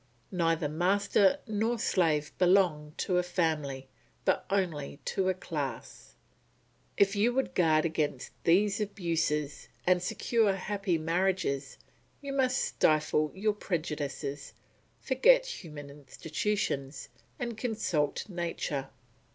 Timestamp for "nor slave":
1.45-2.35